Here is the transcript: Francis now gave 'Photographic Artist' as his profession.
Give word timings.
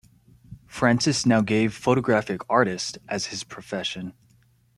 Francis 0.65 1.27
now 1.27 1.41
gave 1.41 1.75
'Photographic 1.75 2.41
Artist' 2.49 2.97
as 3.07 3.27
his 3.27 3.43
profession. 3.43 4.15